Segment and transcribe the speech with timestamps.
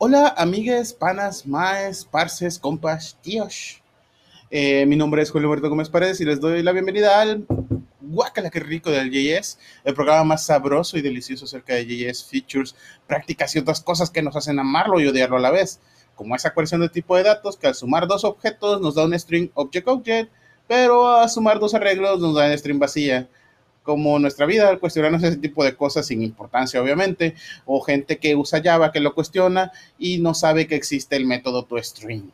[0.00, 3.82] Hola, amigues, panas, maes, parces, compas, tíos.
[4.48, 7.44] Eh, mi nombre es Julio Humberto Gómez Paredes y les doy la bienvenida al
[8.00, 12.76] Guacala, qué rico del JS, el programa más sabroso y delicioso acerca de JS, features,
[13.08, 15.80] prácticas y otras cosas que nos hacen amarlo y odiarlo a la vez,
[16.14, 19.18] como esa coerción de tipo de datos que al sumar dos objetos nos da un
[19.18, 20.30] string object-object,
[20.68, 23.28] pero a sumar dos arreglos nos da una string vacía
[23.88, 27.34] como nuestra vida cuestionarnos ese tipo de cosas sin importancia, obviamente,
[27.64, 31.64] o gente que usa Java que lo cuestiona y no sabe que existe el método
[31.64, 32.30] toString.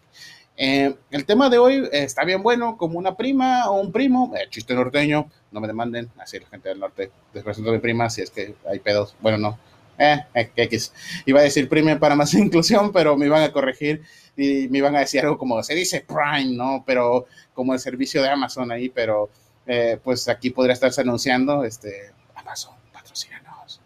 [0.57, 4.49] Eh, el tema de hoy está bien bueno, como una prima o un primo, eh,
[4.51, 8.31] chiste norteño, no me demanden, así la gente del norte, despresento de prima, si es
[8.31, 9.57] que hay pedos, bueno, no,
[9.97, 10.93] eh, eh X.
[11.25, 14.03] Iba a decir prima para más inclusión, pero me iban a corregir
[14.37, 16.83] y me iban a decir algo como se dice Prime, ¿no?
[16.85, 19.31] Pero como el servicio de Amazon ahí, pero
[19.67, 23.81] eh, pues aquí podría estarse anunciando, este, Amazon, patrocínanos,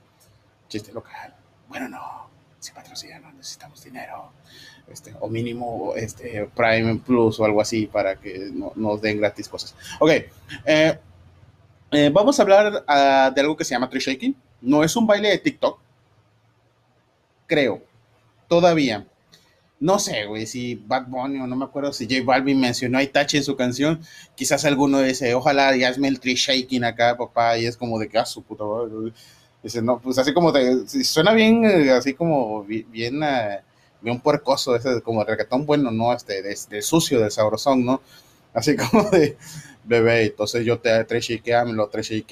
[0.68, 1.34] chiste local.
[1.68, 4.32] Bueno, no, si patrocinan, necesitamos dinero.
[4.90, 9.46] Este, o mínimo este, Prime Plus o algo así para que no, nos den gratis
[9.46, 9.74] cosas.
[10.00, 10.10] Ok,
[10.64, 10.98] eh,
[11.90, 14.34] eh, vamos a hablar uh, de algo que se llama tree shaking.
[14.62, 15.78] No es un baile de TikTok,
[17.46, 17.82] creo,
[18.48, 19.06] todavía
[19.80, 23.02] no sé, güey, si Bad Bunny o no me acuerdo si J Balvin mencionó a
[23.02, 24.00] Itachi en su canción,
[24.34, 28.08] quizás alguno dice, ojalá y hazme el tree shaking acá, papá, y es como de
[28.08, 29.12] que, ah, su puta madre.
[29.62, 33.60] Dice, no, pues así como te, suena bien, eh, así como bien, uh,
[34.00, 36.12] bien puercoso, ese como reggaetón bueno, ¿no?
[36.12, 38.00] Este, de, sucio, de sabrosón, ¿no?
[38.54, 39.36] Así como de,
[39.84, 42.24] bebé, entonces yo te tree shakeamelo, tree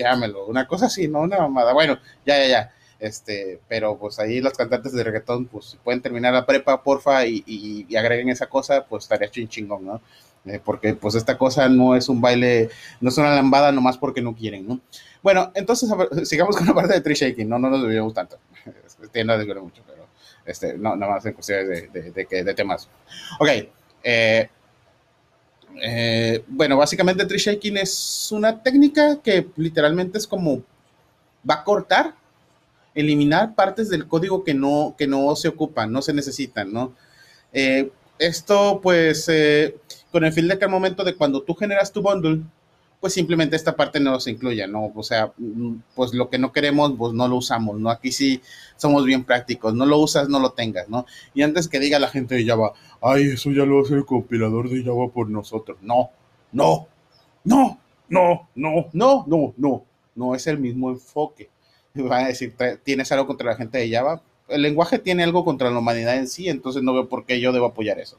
[0.48, 1.20] una cosa así, ¿no?
[1.20, 1.72] Una mamada.
[1.72, 6.00] Bueno, ya, ya, ya este, pero pues ahí las cantantes de reggaetón, pues si pueden
[6.00, 10.00] terminar la prepa, porfa, y, y, agreguen esa cosa, pues estaría chingón, ¿no?
[10.46, 14.22] Eh, porque pues esta cosa no es un baile, no es una lambada nomás porque
[14.22, 14.80] no quieren, ¿no?
[15.22, 15.90] Bueno, entonces
[16.28, 18.38] sigamos con la parte de tree shaking, no, no nos debíamos tanto,
[19.12, 20.06] tiendo de mucho, pero
[20.44, 22.88] este, no, nada más en cuestiones de, de, de, de temas.
[23.40, 23.48] Ok,
[24.04, 24.48] eh,
[25.82, 30.62] eh, bueno, básicamente tree shaking es una técnica que literalmente es como
[31.48, 32.14] va a cortar
[32.96, 36.94] eliminar partes del código que no, que no se ocupan, no se necesitan, ¿no?
[37.52, 39.76] Eh, esto, pues, eh,
[40.10, 42.40] con el fin de que al momento de cuando tú generas tu bundle,
[42.98, 44.90] pues simplemente esta parte no se incluya, ¿no?
[44.94, 45.30] O sea,
[45.94, 47.90] pues lo que no queremos, pues no lo usamos, ¿no?
[47.90, 48.40] Aquí sí
[48.76, 51.04] somos bien prácticos, no lo usas, no lo tengas, ¿no?
[51.34, 54.70] Y antes que diga la gente de Java, ay, eso ya lo hace el compilador
[54.70, 55.76] de Java por nosotros.
[55.82, 56.10] No,
[56.52, 56.88] no,
[57.44, 57.78] no,
[58.08, 59.84] no, no, no, no, no,
[60.14, 61.50] no es el mismo enfoque
[62.08, 64.22] van a decir, tienes algo contra la gente de Java.
[64.48, 67.52] El lenguaje tiene algo contra la humanidad en sí, entonces no veo por qué yo
[67.52, 68.18] debo apoyar eso.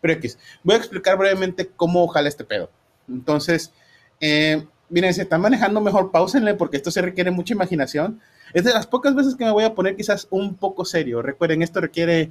[0.00, 2.70] Pero X, voy a explicar brevemente cómo jala este pedo.
[3.08, 3.72] Entonces,
[4.20, 8.20] eh, miren, se están manejando mejor, pausenle porque esto se requiere mucha imaginación.
[8.54, 11.20] Es de las pocas veces que me voy a poner quizás un poco serio.
[11.20, 12.30] Recuerden, esto requiere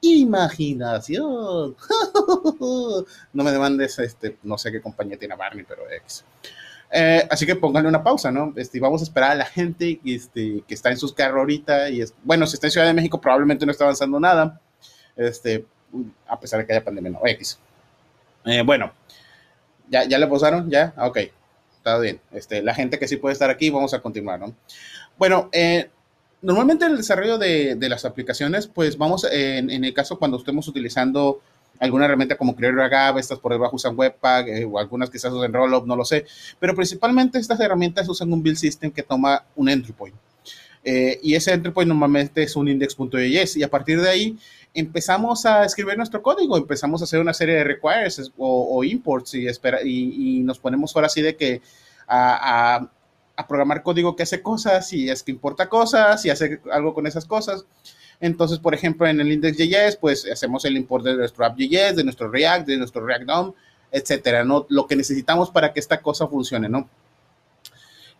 [0.00, 1.76] imaginación.
[3.32, 6.24] no me demandes, este, no sé qué compañía tiene Barney, pero X.
[7.30, 8.52] así que pónganle una pausa, ¿no?
[8.56, 12.02] Este, vamos a esperar a la gente este, que está en sus carros ahorita y
[12.02, 14.60] es, bueno, si está en Ciudad de México probablemente no está avanzando nada,
[15.16, 15.64] este,
[16.26, 17.58] a pesar de que haya pandemia, no, X.
[18.44, 18.92] Eh, bueno,
[19.88, 20.70] ¿ya, ¿ya le pausaron?
[20.70, 20.92] ¿Ya?
[20.96, 21.18] Ah, ok,
[21.76, 22.20] está bien.
[22.32, 24.54] Este, la gente que sí puede estar aquí, vamos a continuar, ¿no?
[25.16, 25.90] Bueno, eh,
[26.40, 31.40] normalmente el desarrollo de, las aplicaciones, pues vamos, en, en el caso cuando estemos utilizando
[31.82, 35.52] alguna herramienta como Creator Agave, estas por debajo usan Webpack, eh, o algunas quizás usan
[35.52, 36.24] Rollup, no lo sé,
[36.60, 40.14] pero principalmente estas herramientas usan un build system que toma un entry point.
[40.84, 44.38] Eh, y ese entry point normalmente es un index.js y a partir de ahí
[44.74, 49.34] empezamos a escribir nuestro código, empezamos a hacer una serie de requires o, o imports
[49.34, 51.62] y, espera, y, y, nos ponemos ahora así de que
[52.06, 52.90] a, a,
[53.36, 57.06] a, programar código que hace cosas y es que importa cosas y hace algo con
[57.06, 57.64] esas cosas.
[58.22, 62.30] Entonces, por ejemplo, en el index.js, pues hacemos el import de nuestro app.js, de nuestro
[62.30, 63.52] React, de nuestro React DOM,
[63.90, 64.64] etcétera, ¿no?
[64.68, 66.88] Lo que necesitamos para que esta cosa funcione, ¿no?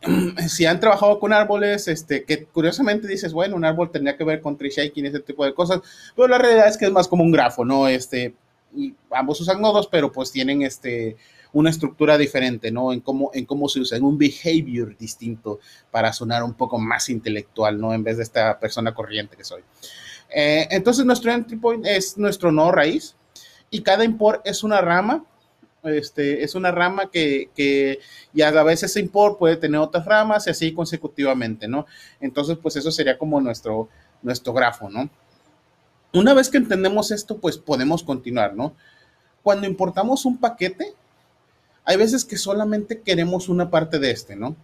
[0.48, 4.40] Si han trabajado con árboles, este, que curiosamente dices, bueno, un árbol tendría que ver
[4.40, 5.80] con tree shaking, ese tipo de cosas,
[6.16, 7.86] pero la realidad es que es más como un grafo, ¿no?
[7.86, 8.34] Este,
[9.12, 11.16] ambos usan nodos, pero pues tienen este,
[11.52, 12.92] una estructura diferente, ¿no?
[12.92, 15.60] En cómo, en cómo se usa, en un behavior distinto
[15.90, 17.92] para sonar un poco más intelectual, ¿no?
[17.92, 19.62] En vez de esta persona corriente que soy.
[20.34, 23.14] Eh, entonces, nuestro entry point es nuestro nodo raíz
[23.70, 25.24] y cada import es una rama.
[25.84, 27.98] Este, es una rama que, que
[28.32, 31.86] y a veces ese import puede tener otras ramas y así consecutivamente, ¿no?
[32.20, 33.88] Entonces, pues eso sería como nuestro,
[34.22, 35.10] nuestro grafo, ¿no?
[36.14, 38.74] Una vez que entendemos esto, pues podemos continuar, ¿no?
[39.42, 40.94] Cuando importamos un paquete,
[41.84, 44.56] hay veces que solamente queremos una parte de este, ¿no?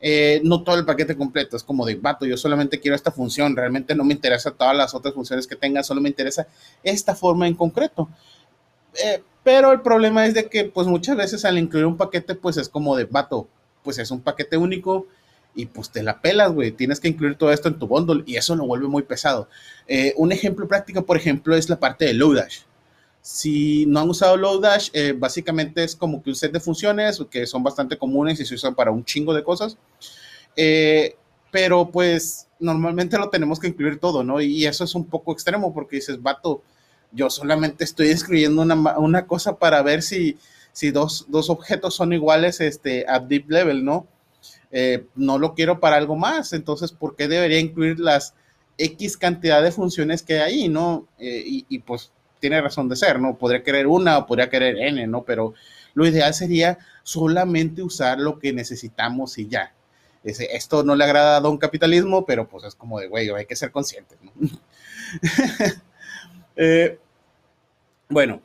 [0.00, 3.56] eh, no todo el paquete completo, es como de, vato, yo solamente quiero esta función,
[3.56, 6.46] realmente no me interesa todas las otras funciones que tenga, solo me interesa
[6.82, 8.08] esta forma en concreto.
[9.04, 12.56] Eh, pero el problema es de que, pues muchas veces al incluir un paquete, pues
[12.56, 13.48] es como de, vato,
[13.82, 15.06] pues es un paquete único
[15.54, 18.36] y pues te la pelas, güey, tienes que incluir todo esto en tu bundle y
[18.36, 19.48] eso lo vuelve muy pesado.
[19.88, 22.60] Eh, un ejemplo práctico, por ejemplo, es la parte de Lodash.
[23.30, 27.46] Si no han usado Lodash, eh, básicamente es como que un set de funciones que
[27.46, 29.76] son bastante comunes y se usan para un chingo de cosas.
[30.56, 31.14] Eh,
[31.50, 34.40] pero pues normalmente lo tenemos que incluir todo, ¿no?
[34.40, 36.62] Y eso es un poco extremo porque dices, vato,
[37.12, 40.38] yo solamente estoy escribiendo una, una cosa para ver si,
[40.72, 44.06] si dos, dos, objetos son iguales este, a deep level, ¿no?
[44.70, 48.32] Eh, no lo quiero para algo más, entonces, ¿por qué debería incluir las
[48.78, 51.06] X cantidad de funciones que hay ¿no?
[51.18, 53.36] y, y, pues tiene razón de ser, ¿no?
[53.36, 55.24] Podría querer una o podría querer N, ¿no?
[55.24, 55.54] Pero
[55.94, 59.72] lo ideal sería solamente usar lo que necesitamos y ya.
[60.24, 63.46] Ese, esto no le agrada a Don Capitalismo, pero pues es como de, güey, hay
[63.46, 64.32] que ser conscientes, ¿no?
[66.56, 66.98] eh,
[68.08, 68.40] bueno,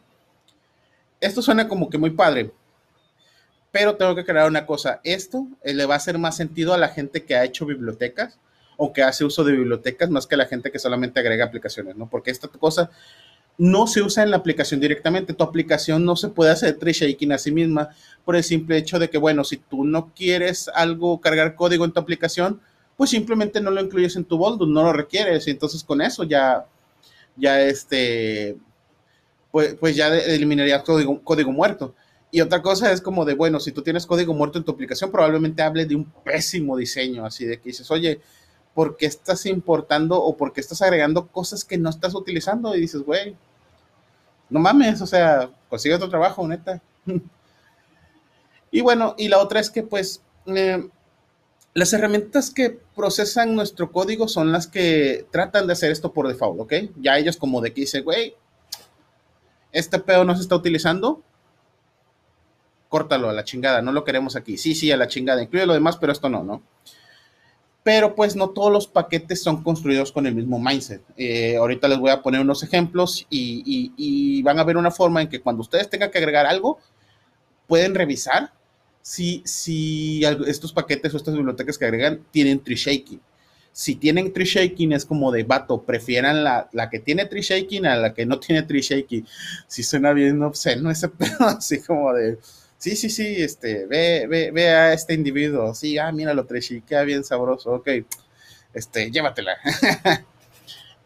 [1.19, 2.51] esto suena como que muy padre,
[3.71, 5.01] pero tengo que crear una cosa.
[5.03, 8.39] Esto eh, le va a hacer más sentido a la gente que ha hecho bibliotecas
[8.77, 11.95] o que hace uso de bibliotecas más que a la gente que solamente agrega aplicaciones,
[11.95, 12.09] ¿no?
[12.09, 12.91] Porque esta cosa
[13.57, 15.33] no se usa en la aplicación directamente.
[15.33, 17.89] Tu aplicación no se puede hacer tree shaking a sí misma
[18.25, 21.91] por el simple hecho de que, bueno, si tú no quieres algo, cargar código en
[21.91, 22.61] tu aplicación,
[22.97, 25.47] pues simplemente no lo incluyes en tu bundle, no lo requieres.
[25.47, 26.65] Y entonces con eso ya,
[27.35, 28.57] ya este,
[29.51, 31.95] pues, pues ya eliminarías código, código muerto.
[32.31, 35.11] Y otra cosa es como de, bueno, si tú tienes código muerto en tu aplicación,
[35.11, 38.21] probablemente hable de un pésimo diseño, así de que dices, oye,
[38.73, 42.75] ¿por qué estás importando o por qué estás agregando cosas que no estás utilizando?
[42.75, 43.35] Y dices, güey,
[44.49, 46.81] no mames, o sea, consigue otro trabajo, neta.
[48.71, 50.87] y bueno, y la otra es que pues eh,
[51.73, 56.59] las herramientas que procesan nuestro código son las que tratan de hacer esto por default,
[56.59, 56.73] ¿ok?
[56.97, 58.35] Ya ellos como de que dice, güey,
[59.71, 61.23] este pedo no se está utilizando,
[62.89, 64.57] córtalo a la chingada, no lo queremos aquí.
[64.57, 66.61] Sí, sí, a la chingada, incluye lo demás, pero esto no, ¿no?
[67.83, 71.01] Pero pues no todos los paquetes son construidos con el mismo mindset.
[71.17, 75.29] Eh, ahorita les voy a poner unos ejemplos y, van a ver una forma en
[75.29, 76.79] que cuando ustedes tengan que agregar algo,
[77.67, 78.53] pueden revisar
[79.01, 83.19] si, si estos paquetes o estas bibliotecas que agregan tienen tree shaking.
[83.73, 87.85] Si tienen tree shaking es como de vato, prefieran la, la que tiene tree shaking
[87.85, 89.27] a la que no tiene tree shaking.
[89.67, 92.37] Si suena bien obsceno ese pedo, así como de
[92.83, 97.03] sí, sí, sí, este, ve, ve, ve a este individuo, sí, ah, mira lo queda
[97.03, 97.87] bien sabroso, ok,
[98.73, 99.53] este, llévatela.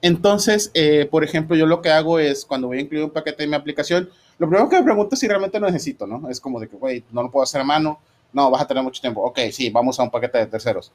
[0.02, 3.44] Entonces, eh, por ejemplo, yo lo que hago es cuando voy a incluir un paquete
[3.44, 4.10] en mi aplicación,
[4.40, 6.28] lo primero que me pregunto es si realmente lo necesito, ¿no?
[6.32, 8.00] Es como de que, güey, no lo puedo hacer a mano,
[8.34, 10.92] no, vas a tener mucho tiempo, ok, sí, vamos a un paquete de terceros.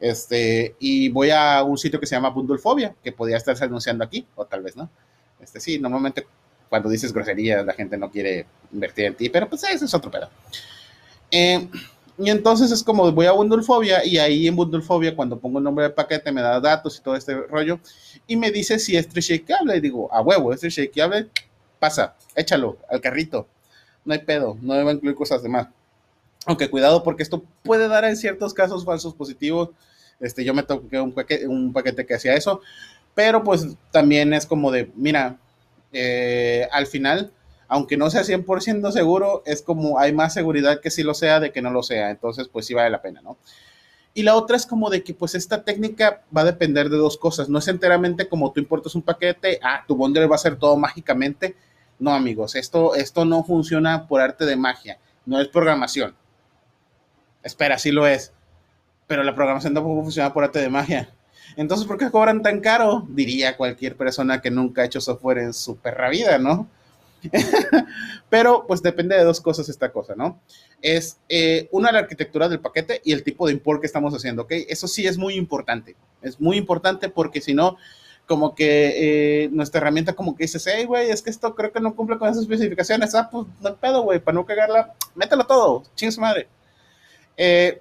[0.00, 4.26] Este, y voy a un sitio que se llama Bundlefobia, que podría estarse anunciando aquí,
[4.36, 4.88] o tal vez no.
[5.38, 6.26] Este, sí, normalmente
[6.68, 10.10] cuando dices groserías, la gente no quiere invertir en ti, pero pues eso es otro
[10.10, 10.28] pedo.
[11.30, 11.68] Eh,
[12.16, 15.84] y entonces es como voy a Bundlefobia y ahí en Bundlefobia cuando pongo el nombre
[15.84, 17.80] del paquete me da datos y todo este rollo
[18.28, 21.28] y me dice si es shakeable y digo, a huevo, es shakeable,
[21.80, 23.48] pasa, échalo al carrito.
[24.04, 25.68] No hay pedo, no debo incluir cosas demás.
[26.46, 29.70] Aunque cuidado porque esto puede dar en ciertos casos falsos positivos.
[30.20, 32.60] Este, yo me toqué un paquete, un paquete que hacía eso,
[33.14, 35.38] pero pues también es como de, mira,
[35.94, 37.32] eh, al final,
[37.68, 41.52] aunque no sea 100% seguro, es como hay más seguridad que si lo sea de
[41.52, 42.10] que no lo sea.
[42.10, 43.38] Entonces, pues sí vale la pena, ¿no?
[44.12, 47.16] Y la otra es como de que pues esta técnica va a depender de dos
[47.16, 47.48] cosas.
[47.48, 50.76] No es enteramente como tú importas un paquete, ah, tu bundle va a ser todo
[50.76, 51.56] mágicamente.
[51.98, 56.14] No, amigos, esto, esto no funciona por arte de magia, no es programación.
[57.42, 58.32] Espera, sí lo es.
[59.06, 61.13] Pero la programación tampoco funciona por arte de magia.
[61.56, 63.06] Entonces, ¿por qué cobran tan caro?
[63.08, 66.68] Diría cualquier persona que nunca ha hecho software en su perra vida, ¿no?
[68.30, 70.40] Pero pues depende de dos cosas esta cosa, ¿no?
[70.82, 74.42] Es eh, una la arquitectura del paquete y el tipo de import que estamos haciendo,
[74.42, 74.52] ¿ok?
[74.68, 75.96] Eso sí es muy importante.
[76.22, 77.76] Es muy importante porque si no,
[78.26, 81.80] como que eh, nuestra herramienta como que dice, hey, güey, es que esto creo que
[81.80, 83.14] no cumple con esas especificaciones.
[83.14, 86.48] Ah, pues no pedo, güey, para no cagarla, mételo todo, ching su madre.
[87.36, 87.80] Eh,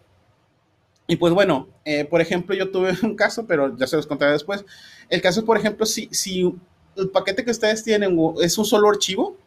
[1.08, 4.34] y pues bueno, eh, por ejemplo, yo tuve un caso, pero ya se los contaré
[4.34, 4.66] después.
[5.10, 6.54] El caso es, por ejemplo, si, si
[6.96, 9.38] el paquete que ustedes tienen es un solo archivo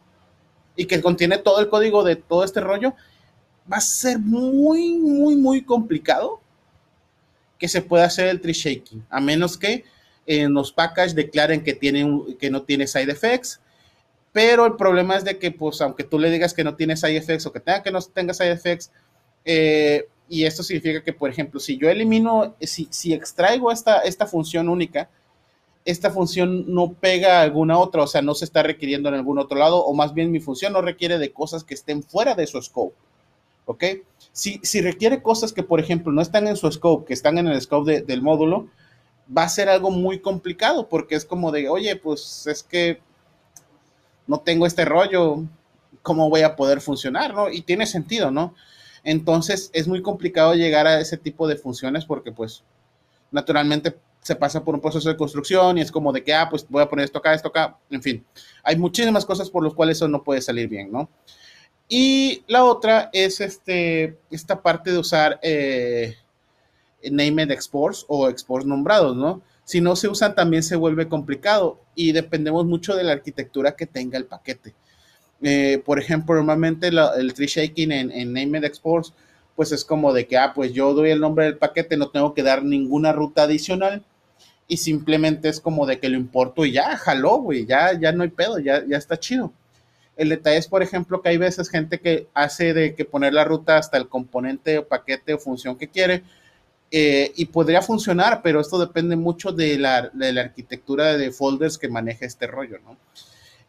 [0.75, 2.93] y que contiene todo el código de todo este rollo,
[3.71, 6.39] va a ser muy, muy, muy complicado
[7.57, 9.83] que se pueda hacer el tree shaking, a menos que
[10.27, 13.61] los packages declaren que, tienen, que no tiene side effects.
[14.31, 17.17] Pero el problema es de que, pues, aunque tú le digas que no tiene side
[17.17, 18.91] effects o que tenga que no tenga side effects,
[19.45, 24.25] eh, Y esto significa que, por ejemplo, si yo elimino, si, si extraigo esta, esta
[24.25, 25.09] función única,
[25.85, 29.39] esta función no pega a alguna otra, o sea, no se está requiriendo en algún
[29.39, 32.45] otro lado, o más bien mi función no requiere de cosas que estén fuera de
[32.45, 32.95] su scope.
[33.65, 33.83] ¿Ok?
[34.31, 37.47] Si, si requiere cosas que, por ejemplo, no están en su scope, que están en
[37.47, 38.67] el scope del módulo,
[39.35, 43.01] va a ser algo muy complicado porque es como de, oye, pues es que
[44.25, 45.43] no tengo este rollo,
[46.01, 47.33] ¿cómo voy a poder funcionar?
[47.33, 47.49] ¿no?
[47.49, 48.55] Y tiene sentido, ¿no?
[49.07, 52.65] Entonces es muy complicado llegar a ese tipo de funciones porque pues
[53.31, 56.67] naturalmente se pasa por un proceso de construcción y es como de que, ah, pues
[56.67, 58.25] voy a poner esto acá, esto acá, en fin,
[58.63, 61.09] hay muchísimas cosas por las cuales eso no puede salir bien, ¿no?
[61.87, 66.17] Y la otra es este, esta parte de usar eh,
[67.09, 69.41] named exports o exports nombrados, ¿no?
[69.63, 73.85] Si no se usan también se vuelve complicado y dependemos mucho de la arquitectura que
[73.85, 74.75] tenga el paquete.
[75.41, 79.13] Eh, por ejemplo, normalmente el tree shaking en, en named exports,
[79.55, 82.33] pues es como de que, ah, pues yo doy el nombre del paquete, no tengo
[82.33, 84.03] que dar ninguna ruta adicional
[84.67, 88.23] y simplemente es como de que lo importo y ya, jaló, güey, ya, ya no
[88.23, 89.53] hay pedo, ya, ya está chido.
[90.17, 93.45] El detalle es, por ejemplo, que hay veces gente que hace de que poner la
[93.45, 96.23] ruta hasta el componente o paquete o función que quiere
[96.89, 101.77] eh, y podría funcionar, pero esto depende mucho de la, de la, arquitectura de folders
[101.77, 102.97] que maneja este rollo, ¿no?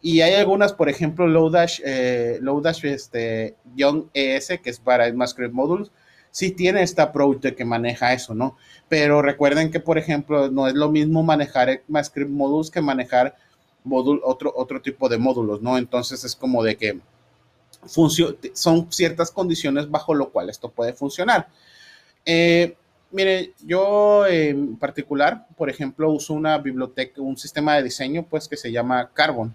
[0.00, 5.52] Y hay algunas, por ejemplo, Lodash, eh, Lodash este, Young ES, que es para MyScript
[5.52, 5.90] Modules,
[6.30, 8.56] sí tiene esta approach de que maneja eso, ¿no?
[8.88, 13.36] Pero recuerden que, por ejemplo, no es lo mismo manejar ECMAScript Modules que manejar
[13.90, 15.78] otro, otro tipo de módulos, ¿no?
[15.78, 17.00] Entonces es como de que
[18.52, 21.48] son ciertas condiciones bajo lo cual esto puede funcionar.
[22.24, 22.76] Eh,
[23.10, 28.56] mire, yo en particular, por ejemplo, uso una biblioteca, un sistema de diseño, pues, que
[28.56, 29.54] se llama Carbon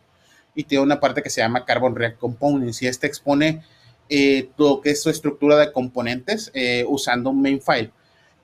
[0.55, 3.63] y tiene una parte que se llama Carbon React Components y este expone
[4.09, 7.91] eh, todo lo que es su estructura de componentes eh, usando un main file.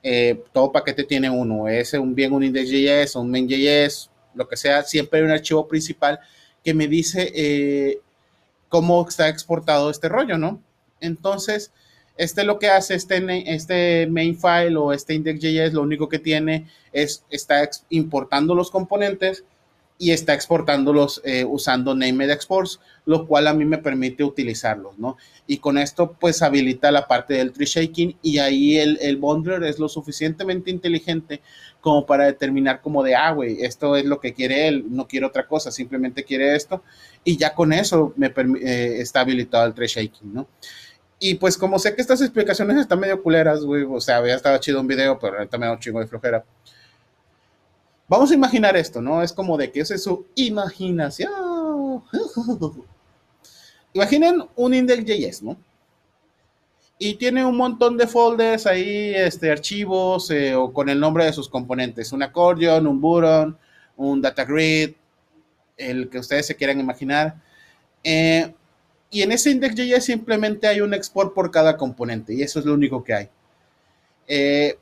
[0.02, 4.82] Eh, todo paquete tiene uno, es un bien un index.js, un main.js, lo que sea,
[4.82, 6.18] siempre hay un archivo principal
[6.64, 8.00] que me dice eh,
[8.68, 10.62] cómo está exportado este rollo, ¿no?
[11.00, 11.72] Entonces,
[12.16, 16.66] este lo que hace este, este main file o este index.js, lo único que tiene
[16.92, 19.44] es, está importando los componentes
[20.00, 25.18] y está exportándolos eh, usando named exports, lo cual a mí me permite utilizarlos, ¿no?
[25.46, 29.62] Y con esto, pues habilita la parte del tree shaking y ahí el, el bundler
[29.62, 31.42] es lo suficientemente inteligente
[31.82, 35.26] como para determinar como de, ah, güey, esto es lo que quiere él, no quiere
[35.26, 36.82] otra cosa, simplemente quiere esto.
[37.22, 40.48] Y ya con eso me eh, está habilitado el tree shaking, ¿no?
[41.18, 44.56] Y pues como sé que estas explicaciones están medio culeras, güey, o sea, había estado
[44.56, 46.42] chido un video, pero ahorita me da un chingo de flojera
[48.10, 49.22] Vamos a imaginar esto, ¿no?
[49.22, 51.30] Es como de que esa es su imaginación.
[53.92, 55.56] Imaginen un index.js, ¿no?
[56.98, 61.32] Y tiene un montón de folders ahí, este, archivos eh, o con el nombre de
[61.32, 62.10] sus componentes.
[62.10, 63.56] Un accordion, un button,
[63.96, 64.90] un data grid,
[65.76, 67.36] el que ustedes se quieran imaginar.
[68.02, 68.52] Eh,
[69.08, 72.74] y en ese index.js simplemente hay un export por cada componente y eso es lo
[72.74, 73.28] único que hay.
[74.26, 74.76] Eh,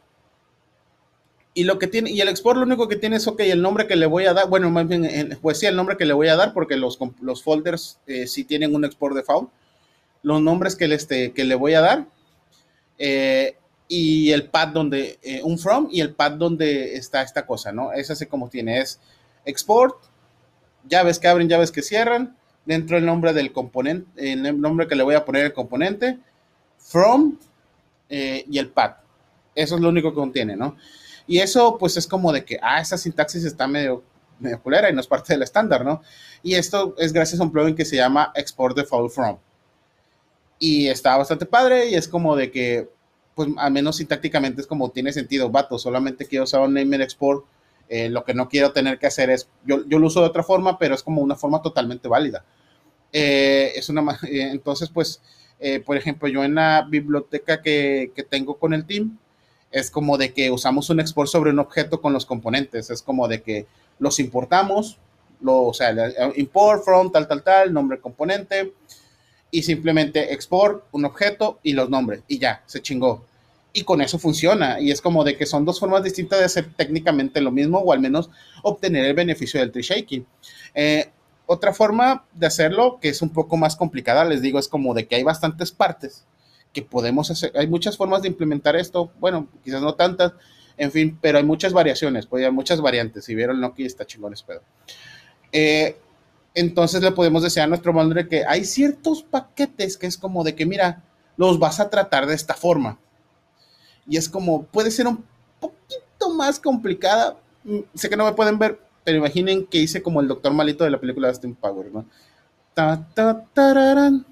[1.54, 3.86] y lo que tiene, y el export lo único que tiene es, ok, el nombre
[3.86, 6.28] que le voy a dar, bueno, más bien, pues sí, el nombre que le voy
[6.28, 9.50] a dar, porque los, los folders eh, sí tienen un export default,
[10.22, 12.06] los nombres que le, este, que le voy a dar,
[12.98, 13.56] eh,
[13.88, 17.92] y el pad donde, eh, un from y el pad donde está esta cosa, ¿no?
[17.92, 19.00] Es así como tiene, es
[19.44, 19.96] export,
[20.88, 22.36] llaves que abren, llaves que cierran,
[22.66, 26.18] dentro el nombre del componente, el nombre que le voy a poner el componente,
[26.78, 27.38] from
[28.10, 28.92] y el pad.
[29.54, 30.76] Eso es lo único que contiene, ¿no?
[31.28, 34.02] Y eso pues es como de que, ah, esa sintaxis está medio,
[34.40, 36.00] medio culera y no es parte del estándar, ¿no?
[36.42, 39.38] Y esto es gracias a un plugin que se llama Export Default From.
[40.58, 42.88] Y está bastante padre y es como de que,
[43.34, 47.44] pues al menos sintácticamente es como tiene sentido, vato, solamente quiero usar un name export.
[47.90, 50.42] Eh, lo que no quiero tener que hacer es, yo, yo, lo uso de otra
[50.42, 52.44] forma, pero es como una forma totalmente válida.
[53.12, 55.20] Eh, es una, eh, entonces, pues,
[55.84, 59.18] por ejemplo, yo en la biblioteca que, que tengo con el team,
[59.70, 63.28] es como de que usamos un export sobre un objeto con los componentes, es como
[63.28, 63.66] de que
[63.98, 64.98] los importamos,
[65.40, 65.94] lo, o sea,
[66.36, 68.72] import from tal, tal, tal, nombre componente,
[69.50, 73.24] y simplemente export un objeto y los nombres, y ya, se chingó.
[73.72, 76.72] Y con eso funciona, y es como de que son dos formas distintas de hacer
[76.74, 78.30] técnicamente lo mismo, o al menos
[78.62, 80.26] obtener el beneficio del tree shaking.
[80.74, 81.10] Eh,
[81.46, 85.06] otra forma de hacerlo, que es un poco más complicada, les digo, es como de
[85.06, 86.24] que hay bastantes partes
[86.72, 87.52] que podemos hacer.
[87.56, 90.32] Hay muchas formas de implementar esto, bueno, quizás no tantas,
[90.76, 93.24] en fin, pero hay muchas variaciones, pues hay muchas variantes.
[93.24, 94.62] Si vieron Nokia está chingón pedo.
[95.50, 95.96] Eh,
[96.54, 100.54] entonces le podemos decir a nuestro bundler que hay ciertos paquetes que es como de
[100.54, 101.02] que, mira,
[101.36, 102.98] los vas a tratar de esta forma.
[104.06, 105.24] Y es como, puede ser un
[105.60, 107.36] poquito más complicada.
[107.64, 110.84] Mm, sé que no me pueden ver, pero imaginen que hice como el doctor malito
[110.84, 112.06] de la película de Austin Power, ¿no?
[112.74, 114.24] Ta, ta, tararán.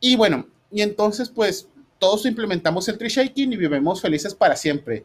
[0.00, 5.04] Y bueno, y entonces pues todos implementamos el tree shaking y vivimos felices para siempre.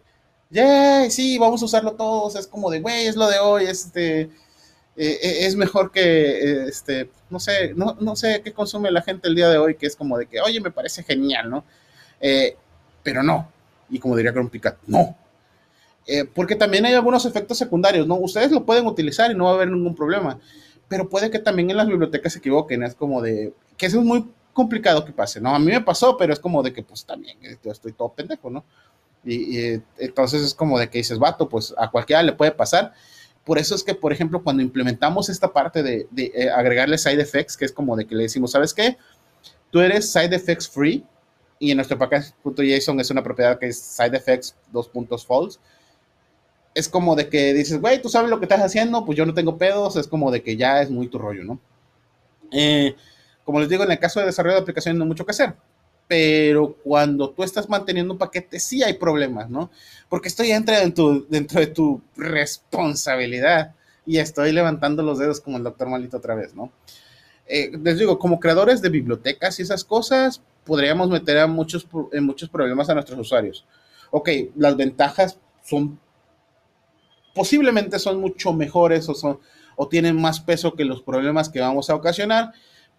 [0.49, 2.35] Yeah, sí, vamos a usarlo todos.
[2.35, 4.29] Es como de, güey, es lo de hoy, este, eh,
[4.97, 9.35] eh, es mejor que, este, no sé, no, no, sé qué consume la gente el
[9.35, 11.65] día de hoy, que es como de que, oye, me parece genial, ¿no?
[12.21, 12.55] Eh,
[13.03, 13.51] pero no.
[13.89, 15.15] Y como diría Grumpy no.
[16.33, 18.15] porque también hay algunos efectos secundarios, ¿no?
[18.15, 20.39] Ustedes lo pueden utilizar y no va a haber ningún problema.
[20.87, 22.83] Pero puede que también en las bibliotecas se equivoquen.
[22.83, 25.53] Es como de, que eso es muy complicado que pase, ¿no?
[25.53, 28.49] A mí me pasó, pero es como de que, pues también, yo estoy todo pendejo,
[28.49, 28.63] ¿no?
[29.25, 32.93] Y, entonces es como de que dices, vato, pues a cualquiera le puede pasar.
[33.43, 37.57] Por eso es que, por ejemplo, cuando implementamos esta parte de, eh, agregarle side effects,
[37.57, 38.97] que es como de que le decimos, ¿sabes qué?
[39.71, 41.03] Tú eres side effects free
[41.59, 45.59] y en nuestro package.json es una propiedad que es side effects dos puntos false.
[46.73, 49.33] Es como de que dices, güey, tú sabes lo que estás haciendo, pues yo no
[49.33, 51.59] tengo pedos, es como de que ya es muy tu rollo, ¿no?
[52.51, 52.95] Eh,
[53.45, 55.55] como les digo, en el caso de desarrollo de aplicaciones no hay mucho que hacer
[56.07, 59.71] pero cuando tú estás manteniendo un paquete sí hay problemas, ¿no?
[60.07, 63.73] Porque estoy dentro de tu, dentro de tu responsabilidad
[64.05, 66.71] y estoy levantando los dedos como el doctor Malito otra vez, ¿no?
[67.47, 72.23] Eh, les digo, como creadores de bibliotecas y esas cosas, podríamos meter a muchos, en
[72.23, 73.65] muchos problemas a nuestros usuarios.
[74.11, 75.99] Ok, las ventajas son,
[77.33, 79.39] posiblemente son mucho mejores o, son,
[79.75, 82.53] o tienen más peso que los problemas que vamos a ocasionar,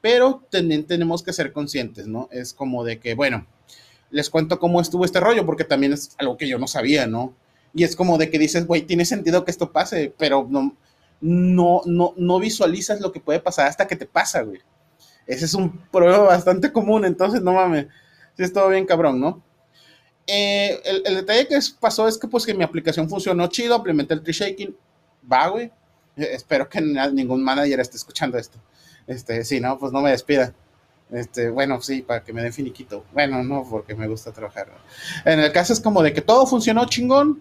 [0.06, 2.28] pero también tenemos que ser conscientes, ¿no?
[2.30, 3.44] Es como de que, bueno,
[4.10, 7.34] les cuento cómo estuvo este rollo, porque también es algo que yo no sabía, ¿no?
[7.74, 10.76] Y es como de que dices, güey, tiene sentido que esto pase, pero no,
[11.20, 14.60] no, no, no visualizas lo que puede pasar hasta que te pasa, güey.
[15.26, 17.88] Ese es un problema bastante común, entonces no mames,
[18.36, 19.42] sí es todo bien cabrón, ¿no?
[20.28, 24.22] Eh, el, detalle que pasó es que pues que mi aplicación funcionó chido, implementé el
[24.22, 24.76] tree shaking,
[25.30, 25.64] va, güey.
[26.16, 28.60] Eh, espero que ningún manager esté escuchando esto.
[29.06, 30.54] Este, sí, no, pues no me despida.
[31.10, 33.04] Este, bueno, sí, para que me den finiquito.
[33.12, 34.72] Bueno, no, porque me gusta trabajar.
[35.24, 37.40] En el caso es como de que todo funcionó chingón.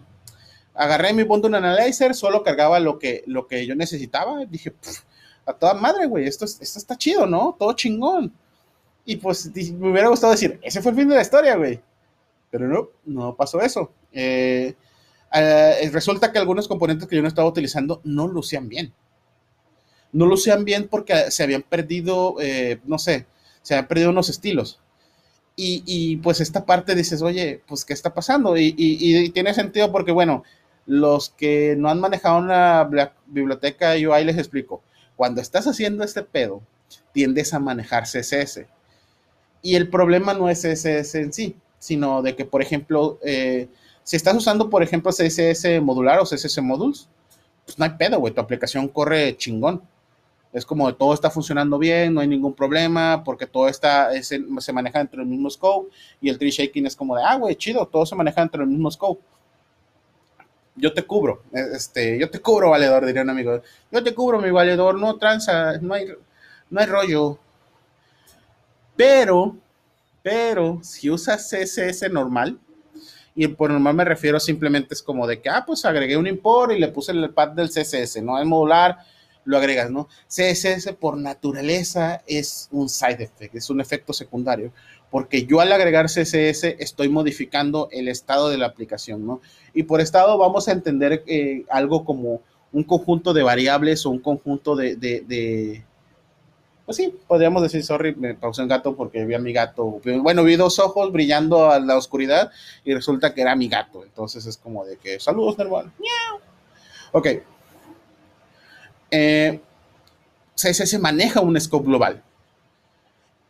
[0.75, 4.45] Agarré mi Bundle Analyzer, solo cargaba lo que, lo que yo necesitaba.
[4.45, 4.73] Dije,
[5.45, 7.55] a toda madre, güey, esto, esto está chido, ¿no?
[7.57, 8.33] Todo chingón.
[9.05, 11.79] Y pues me hubiera gustado decir, ese fue el fin de la historia, güey.
[12.51, 13.91] Pero no, no pasó eso.
[14.11, 14.75] Eh,
[15.33, 18.93] eh, resulta que algunos componentes que yo no estaba utilizando no lucían bien
[20.15, 23.25] no lo sean bien porque se habían perdido, eh, no sé,
[23.61, 24.79] se habían perdido unos estilos.
[25.57, 28.57] Y, pues esta parte dices, oye, pues ¿qué está pasando?
[28.57, 30.43] Y, tiene sentido porque, bueno,
[30.85, 32.89] los que no han manejado una
[33.25, 34.81] biblioteca UI les explico,
[35.17, 36.61] cuando estás haciendo este pedo,
[37.13, 38.65] tiendes a manejar CSS.
[39.61, 43.67] Y el problema no es CSS en sí, sino de que, por ejemplo, eh,
[44.03, 47.09] si estás usando, por ejemplo, CSS modular o CSS modules,
[47.65, 49.81] pues no hay pedo, güey, tu aplicación corre chingón
[50.55, 54.99] es como todo está funcionando bien, no hay ningún problema, porque todo está, se maneja
[54.99, 58.05] dentro del mismo scope, y el tree shaking es como de, ah, güey, chido, todo
[58.05, 59.21] se maneja dentro del mismo scope.
[60.77, 63.61] Yo te cubro, e, este, yo te cubro, valedor, diría un amigo.
[63.91, 66.07] Yo te cubro, mi valedor, no tranza, no hay,
[66.69, 67.37] no hay rollo.
[68.95, 69.57] Pero,
[70.23, 72.57] pero, si usas CSS normal,
[73.35, 76.71] y por normal me refiero simplemente es como de que, ah, pues agregué un import
[76.71, 78.99] y le puse el pad del CSS, no es modular,
[79.45, 80.09] lo agregas, ¿no?
[80.27, 84.71] CSS por naturaleza es un side effect, es un efecto secundario,
[85.09, 89.41] porque yo al agregar CSS estoy modificando el estado de la aplicación, ¿no?
[89.73, 92.41] Y por estado vamos a entender eh, algo como
[92.73, 95.85] un conjunto de variables o un conjunto de, de,
[96.85, 100.01] pues sí, podríamos decir, sorry, me pausé un gato porque vi a mi gato.
[100.21, 102.51] Bueno, vi dos ojos brillando a la oscuridad
[102.83, 104.03] y resulta que era mi gato.
[104.03, 105.91] Entonces es como de que, saludos, normal.
[107.11, 107.27] Ok,
[109.15, 109.61] eh,
[110.55, 112.21] CSS maneja un scope global.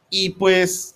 [0.10, 0.96] Y pues,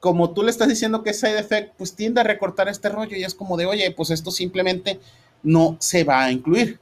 [0.00, 3.16] como tú le estás diciendo que es side effect, pues tiende a recortar este rollo
[3.16, 5.00] y es como de, oye, pues esto simplemente
[5.42, 6.80] no se va a incluir.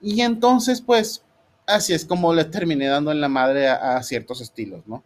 [0.00, 1.24] Y entonces, pues,
[1.66, 5.02] así es como le terminé dando en la madre a, ciertos estilos, ¿no?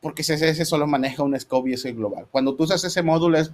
[0.00, 2.26] Porque CSS solo maneja un scope y es global.
[2.30, 3.52] Cuando tú usas ese módulo es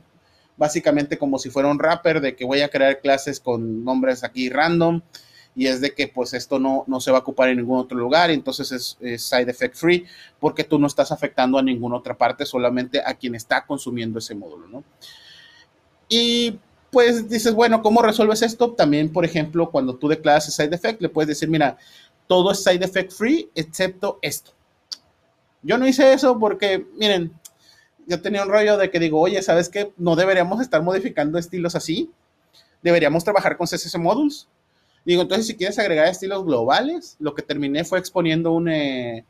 [0.57, 4.49] básicamente como si fuera un wrapper de que voy a crear clases con nombres aquí
[4.49, 5.03] random
[5.57, 7.97] y es de que pues esto no, no se va a ocupar en ningún otro
[7.97, 10.07] lugar, entonces es, side effect free
[10.39, 14.35] porque tú no estás afectando a ninguna otra parte, solamente a quien está consumiendo ese
[14.35, 14.85] módulo, ¿no?
[16.11, 16.59] Y
[16.91, 18.73] pues dices, bueno, ¿cómo resuelves esto?
[18.73, 21.79] También, por ejemplo, cuando tú declaras side effect, le puedes decir, mira,
[22.27, 24.53] todo es side effect free excepto esto.
[25.63, 27.33] Yo no hice eso porque, miren,
[28.07, 29.93] yo tenía un rollo de que digo, oye, ¿sabes qué?
[29.97, 32.11] No deberíamos estar modificando estilos así.
[32.83, 34.49] Deberíamos trabajar con CSS Modules.
[35.07, 39.25] Digo, entonces si quieres agregar estilos globales, lo que terminé fue exponiendo un, eh,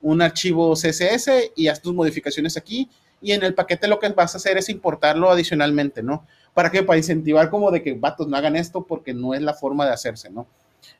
[0.00, 2.88] un archivo CSS y haz tus modificaciones aquí.
[3.20, 6.26] Y en el paquete lo que vas a hacer es importarlo adicionalmente, ¿no?
[6.54, 6.82] ¿Para qué?
[6.82, 9.92] Para incentivar como de que, vatos, no hagan esto porque no es la forma de
[9.92, 10.46] hacerse, ¿no?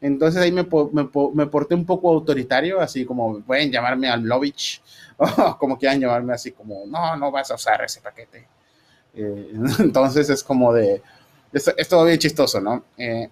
[0.03, 4.83] Entonces ahí me, me, porté un poco autoritario, así como pueden llamarme al Lovich,
[5.17, 8.47] o como quieran llamarme así como, no, no vas a usar ese paquete.
[9.15, 11.01] Eh, entonces es como de,
[11.55, 12.85] esto es todo bien chistoso, ¿no?
[12.99, 13.31] Eh,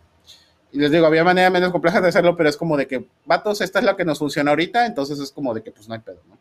[0.73, 3.61] y les digo, había manera menos compleja de hacerlo, pero es como de que, vatos,
[3.61, 6.01] esta es la que nos funciona ahorita, entonces es como de que, pues no hay
[6.01, 6.39] pedo, ¿no?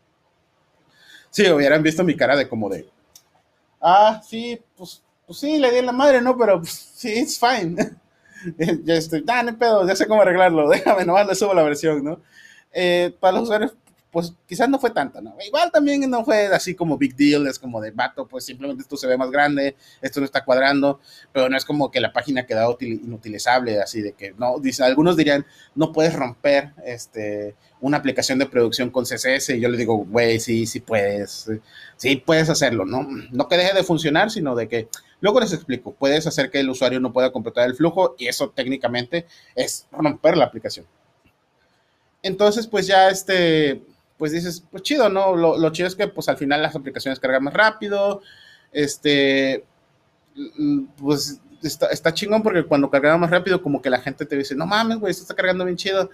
[1.30, 2.90] Sí, hubieran visto mi cara de como de,
[3.82, 6.38] ah, sí, pues, pues sí, le di la madre, ¿no?
[6.38, 7.76] Pero pues, sí, it's fine.
[8.84, 11.63] ya estoy, ah, no hay pedo, ya sé cómo arreglarlo, déjame, nomás le subo la
[11.63, 12.22] versión, ¿no?
[12.74, 13.76] Eh, para los usuarios
[14.17, 15.36] pues quizás no fue tanto, ¿no?
[15.45, 18.97] Igual también no fue así como big deal, es como de vato, pues simplemente esto
[18.97, 20.99] se ve más grande, esto no está cuadrando,
[21.32, 25.17] pero no es como que la página queda inutilizable, así de que, no, dice, algunos
[25.17, 29.97] dirían, no puedes romper este, una aplicación de producción con CSS, y yo le digo,
[29.97, 31.51] güey, sí, sí puedes,
[31.95, 33.08] sí puedes hacerlo, ¿no?
[33.32, 34.88] No que deje de funcionar, sino de que,
[35.21, 38.49] luego les explico, puedes hacer que el usuario no pueda completar el flujo, y eso
[38.49, 40.88] técnicamente es romper la aplicación.
[42.23, 43.84] Entonces, pues ya este,
[44.17, 45.36] pues dices, pues chido, ¿no?
[45.36, 48.21] Lo, chido es que pues al final las aplicaciones cargan más rápido,
[48.71, 49.63] este,
[50.97, 54.65] pues está, chingón porque cuando cargaba más rápido como que la gente te dice, no
[54.65, 56.10] mames, güey, esto está cargando bien chido.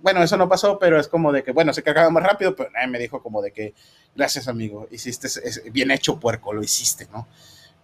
[0.00, 2.70] Bueno, eso no pasó, pero es como de que, bueno, se cargaba más rápido, pero
[2.70, 3.74] nadie me dijo como de que,
[4.14, 5.28] gracias amigo, hiciste,
[5.70, 7.26] bien hecho puerco, lo hiciste, ¿no?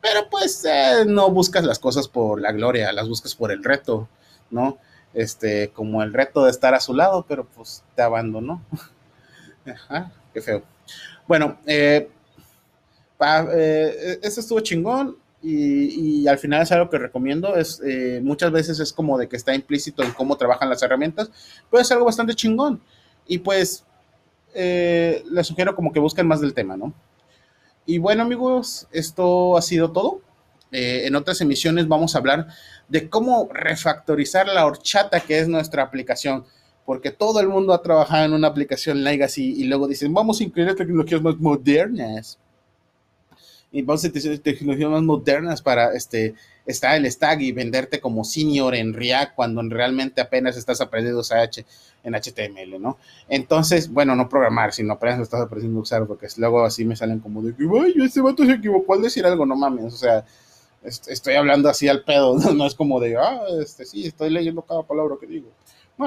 [0.00, 4.08] Pero pues eh, no buscas las cosas por la gloria, las buscas por el reto,
[4.50, 4.78] ¿no?
[5.14, 8.62] Este, como el reto de estar a su lado, pero pues te abandonó.
[9.66, 10.62] Ajá, qué feo.
[11.26, 12.08] Bueno, eh,
[13.20, 17.56] eh, eso estuvo chingón y, al final es algo que recomiendo.
[17.56, 21.30] Es, eh, muchas veces es como de que está implícito en cómo trabajan las herramientas,
[21.70, 22.80] pero es algo bastante chingón.
[23.26, 23.84] Y pues
[24.54, 26.92] les sugiero como que busquen más del tema, ¿no?
[27.86, 30.20] Y bueno amigos, esto ha sido todo.
[30.70, 32.48] en otras emisiones vamos a hablar
[32.88, 36.44] de cómo refactorizar la horchata que es nuestra aplicación
[36.84, 40.44] porque todo el mundo ha trabajado en una aplicación legacy y luego dicen, vamos a
[40.44, 42.38] incluir tecnologías más modernas.
[43.70, 46.34] Y vamos a utilizar tecnologías más modernas para este,
[46.66, 51.64] estar el stack y venderte como senior en React cuando realmente apenas estás aprendiendo H
[52.04, 52.98] en HTML, ¿no?
[53.28, 57.20] Entonces, bueno, no programar, sino apenas estás aprendiendo a usar, porque luego así me salen
[57.20, 60.24] como de que, ay, este vato se equivocó al decir algo, no mames, o sea,
[60.84, 64.82] estoy hablando así al pedo, no, es como de, ah, este, sí, estoy leyendo cada
[64.82, 65.48] palabra que digo.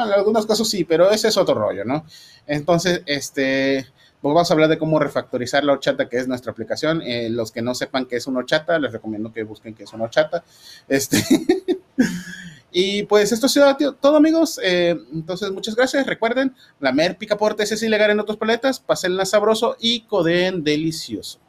[0.03, 2.05] En algunos casos sí, pero ese es otro rollo, ¿no?
[2.47, 3.87] Entonces, este,
[4.21, 7.01] pues vamos a hablar de cómo refactorizar la horchata, que es nuestra aplicación.
[7.01, 9.93] Eh, los que no sepan qué es una horchata, les recomiendo que busquen qué es
[9.93, 10.43] una horchata.
[10.87, 11.23] Este,
[12.71, 14.59] y pues esto ha sido todo, amigos.
[14.63, 16.07] Eh, entonces, muchas gracias.
[16.07, 21.44] Recuerden, la mer picaporte es ilegal en otras paletas, pasenla sabroso y codeen delicioso.